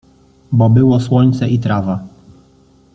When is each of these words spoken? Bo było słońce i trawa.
Bo 0.51 0.69
było 0.69 0.99
słońce 0.99 1.49
i 1.49 1.59
trawa. 1.59 2.03